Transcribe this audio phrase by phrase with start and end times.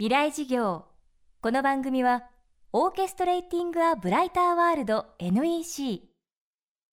[0.00, 0.86] 未来事業。
[1.42, 2.22] この番組は
[2.72, 6.08] オーケストレーティング・ア・ブライター・ワールド NEC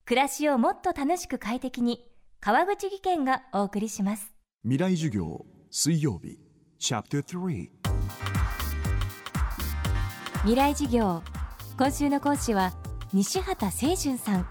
[0.03, 2.05] 暮らしをもっと楽しく快適に
[2.41, 4.33] 川口義賢がお送りします。
[4.63, 6.37] 未来授業水曜日
[6.79, 7.69] チャプター3
[10.41, 11.23] 未来事業。
[11.77, 12.73] 今週の講師は
[13.13, 14.45] 西畑清純さん。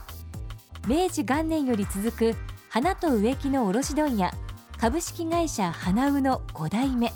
[0.89, 2.35] 明治元年より続く
[2.71, 4.33] 花と植木の卸問屋
[4.81, 7.13] 株式会社花うの5代目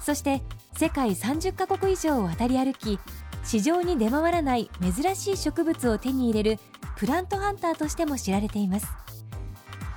[0.00, 0.42] そして
[0.76, 2.98] 世界30カ国以上を渡り歩き
[3.44, 6.60] 市場に出回らない珍しい植物を手に入れる
[6.96, 8.86] プラントハンターとしても知られています。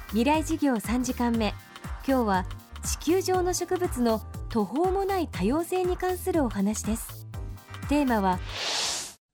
[0.10, 1.54] 未来事業3時間目。
[2.08, 2.46] 今日は
[2.84, 7.28] 地球上の植物の途方もない多様性に関するお話です。
[7.90, 8.40] テーマは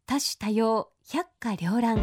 [0.06, 1.98] 多種多様百花繚乱。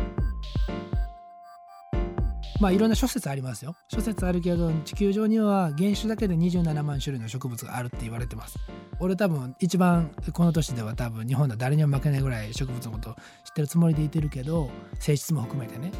[2.60, 3.74] まあいろんな諸説ありますよ。
[3.88, 8.58] 諸説あるけど地球上には原種だけで27万種類の植物があるって言われてます。
[9.00, 13.16] 俺多分一番この年では多分日本では誰にも負けないぐらい植物のこと知っ
[13.54, 14.70] てるつもりでいてるけど
[15.00, 15.92] 性質も含めてね。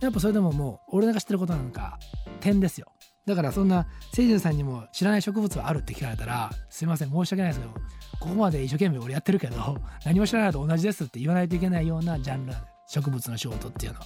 [0.00, 1.98] やっぱそれでももう俺が知ってることなんか
[2.40, 2.92] 点ですよ。
[3.24, 7.72] だからそんな清純さんにも知らない植物はあるって聞かれたらすいません申し訳ないですけど
[8.18, 12.52] ここまで一生懸命俺やってるけど何も知らないと同じですって言わないといけないようなジャンル
[12.88, 14.00] 植物の仕事っていうの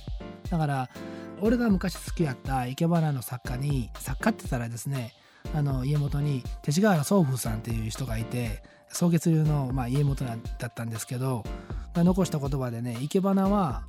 [0.50, 0.88] だから
[1.40, 5.12] 俺が昔好きやった生け花の作家に作家って言ったらですね
[5.54, 10.34] あの家元に勅使河原宗風さんっていう人がいて草月流の、まあ、家元だ
[10.68, 11.44] ったんですけど
[11.94, 13.82] が残した言葉でね生け花は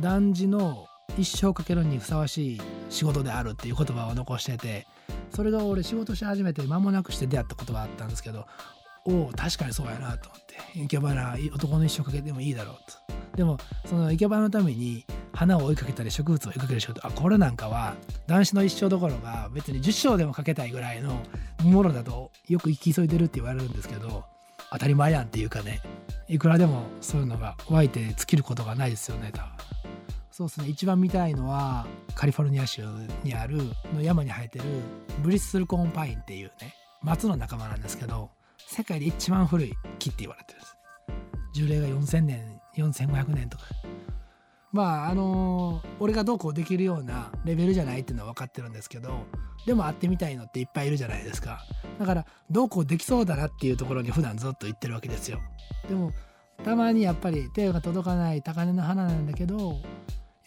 [0.00, 0.86] 男児の
[1.18, 4.86] 一生かけるにふさわしい仕事であるっていう言葉を残してて
[5.34, 8.46] それが俺仕事し始めて間もなくして出会った言葉あったんですけど
[9.06, 10.50] おお確かにそうやなと思って。
[10.74, 13.36] 生け花男の一生かけてもいいだろうと。
[13.36, 17.06] でもその生け花のために花を追いかけたり植物を追いかける仕事。
[17.06, 17.94] あこれなんかは
[18.26, 21.20] 男子の一生どころか別に10生でもかけたいぐらいの
[21.62, 24.24] ものだとよく生き急いでるって言われるんですけど
[24.72, 25.80] 当たり前やんっていうかね。
[26.28, 29.50] いくらでもそういうのが湧いて尽きることがないですよね多分。
[30.30, 30.68] そうですね。
[30.68, 32.82] 一番見たいのはカリフォルニア州
[33.24, 33.58] にある
[33.94, 34.64] の山に生えてる
[35.22, 38.30] ブリッスルコーンパインっていうね松の仲間なんですけど
[38.68, 40.76] 世界で一番古い木って言われてるんです。
[41.52, 43.64] 樹齢が4000年4500年とか。
[44.72, 49.26] まああのー、俺がどうこうできるようなレベルじゃないっていうのは分かってるんですけど
[49.66, 51.64] でも会ってみたいのっていっぱいいるじゃないですか。
[51.98, 55.40] だからどうこうできそうだなっていうところに普段ずっと言ってるわけですよ。
[55.88, 56.12] でも
[56.64, 59.82] たまにやっぱり手が届かない高嶺の花なんだけど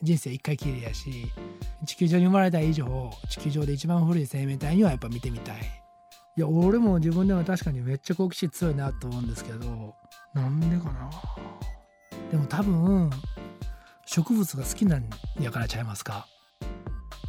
[0.01, 1.12] 人生一回きりやし
[1.85, 5.82] 地球上に生まれた以上地球上で一番古い生命体にはやっぱ見てみたい。
[6.35, 9.94] いや俺も自分では確かにめっちゃ好奇心強いなと思うんですけど
[10.33, 11.11] なんでかな。
[12.31, 13.11] でも多分
[14.05, 15.07] 植物が好きなん
[15.39, 16.25] やからちゃいますか。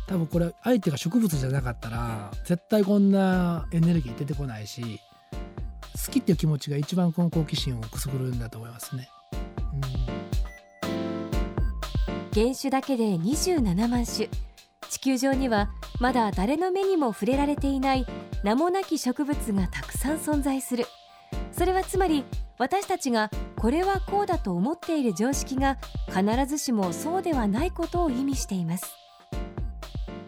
[0.06, 5.00] 多分これ相手が植物じゃなかったら絶対こんなエネルギー出てこないし
[6.06, 9.08] 好きっていう気持ちが一番この好奇心をくすぐるんだと思いますね。
[12.34, 14.28] うん、原種だけで27万種。
[14.90, 18.06] 地球上にはまだ誰の目にも触れられていない
[18.42, 20.86] 名もなき植物がたくさん存在する。
[21.52, 22.24] それはつまり
[22.58, 25.78] 私たちがこれはこうだと思っている常識が
[26.08, 28.96] 必ずしもそうではないことを意味しています。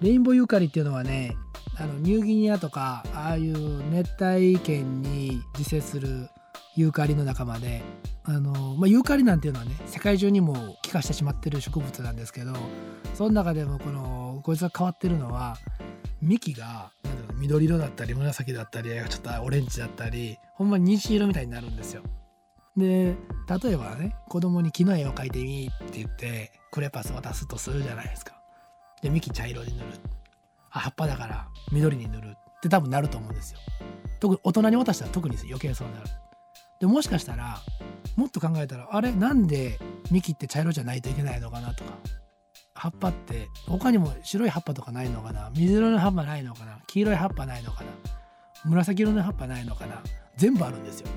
[0.00, 1.34] レインボーユーカリっていうのはね
[1.78, 6.28] あのニューギニアとかああいう熱帯圏に自生する
[6.74, 7.82] ユーカリの仲間で
[8.24, 12.52] あの、まあ、ユーカリなんていうのはね世界中にも化してしまってる植物なんですけど
[13.14, 15.56] その中でもこのこいつが変わってるのは
[16.22, 16.90] 幹が
[17.34, 22.02] 緑色だったり紫だったりちょっとオレンジだったりほんまに虹色みたいになるんですよ。
[22.76, 23.14] で
[23.64, 28.34] 例えばね子供に木の絵を描いてみって言ってクレパス渡すとするじゃないですか。
[29.02, 29.86] で幹茶色に塗る
[30.70, 33.58] あ葉っぱだから緑に塗るって多分なると思うんですよ。
[34.20, 36.06] 特に大人に渡したら特に余計そうなる。
[36.80, 37.60] でもしかしたら
[38.16, 39.78] もっと考えたらあれなんで
[40.10, 41.92] 幹って茶色じゃないといけないのかなとか。
[42.78, 45.50] 葉っぱって他にも白い葉っぱとかないのかな。
[45.56, 46.78] 水色の葉っぱないのかな。
[46.86, 47.90] 黄色い葉っぱないのかな。
[48.64, 50.02] 紫色の葉っぱないのかな。
[50.36, 51.08] 全部あるんですよ。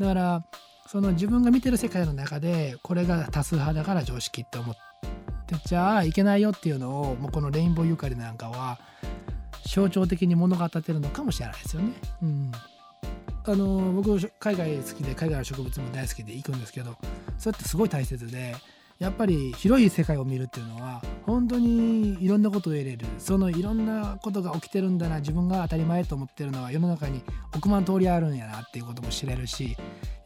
[0.00, 0.44] だから
[0.88, 8.78] その自分が見てる世界の中でこれが多数派だから常識って思ってじゃあいけないよっていうのをもうこのレインボーユーカリなんかは
[9.66, 11.92] 象徴的に物語ってるのかもしれないですよね。
[12.22, 12.52] うん、
[13.46, 16.96] あの僕海外好きで海外の植物も大好きで行くんですけど
[17.38, 18.54] それってすごい大切で
[18.98, 23.06] やっぱり広い世界を見るっていうのは本当にいろんなことを得れる。
[23.18, 27.22] そのいろんなことが起きてるんだな自分が当たり前と思ってるのは世の中に
[27.54, 29.76] 億万通りあるんやなっていうことも知れるし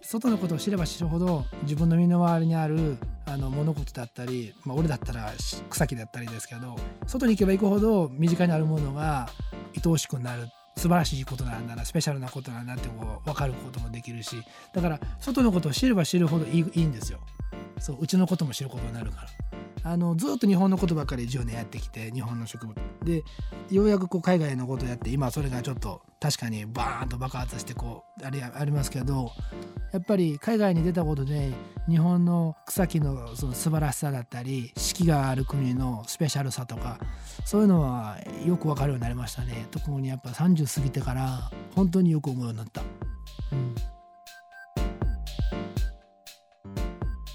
[0.02, 5.32] 外のことを知れば知るほど自分の身の回りにあるあの物事だったり、まあ、俺だったら
[5.70, 6.76] 草木だったりですけど
[7.06, 9.28] 外に行けば行くほど身近にあるものが
[9.76, 10.48] 愛おしくなる
[10.78, 14.42] 素晴らしいことなんだなスペシャルなことなんだってこう分かることもできるし
[14.72, 17.20] だから外のことを知れば知るほどいいいいんですよ。
[17.80, 19.28] そううちのことも知ることになるから。
[19.84, 23.22] あのずっと日本のことばっかり10年やってきて日本の植物で
[23.70, 29.30] ようやくこう海外のことやって今それがちょっと確かにバーンと爆発してこうあれありますけど
[29.92, 31.50] やっぱり海外に出たことで
[31.88, 36.98] 日本の草木のその素晴らしさだったり四季がある国のスペシャルさとか
[37.46, 39.66] そういうのはよく分かるようになりましたね。
[39.70, 42.82] 特にやっぱ30過ぎてから本当によく思うようになった。
[42.82, 42.84] う
[43.54, 43.74] ん。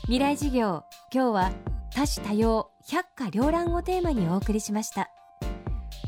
[0.03, 1.51] 未来事業今日は
[1.95, 5.09] 多種多様百花繚乱をテーマにお送りしました。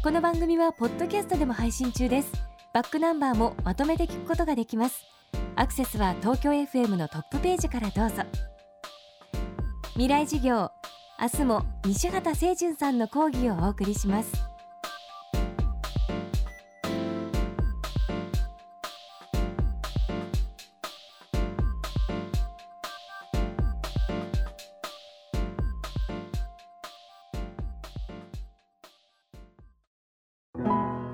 [0.03, 2.31] この番組はポッドキャストでも配信中です。
[2.73, 5.14] バックナンバーもまとめて聞くことができます。
[5.57, 8.23] アクセスは東京 FM のトップページからどうぞ。
[9.93, 10.69] 未来事業
[11.17, 14.33] 明日も西畑清純さんの講義をお送りします。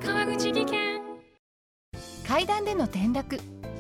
[0.04, 1.02] 川口技研。
[2.28, 3.61] 階段での転落